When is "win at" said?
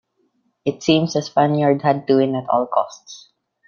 2.15-2.49